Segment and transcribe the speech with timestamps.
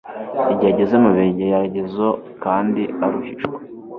[0.53, 2.07] igihe ageze mu bigeragezo
[2.43, 3.57] kandi aruhijwe.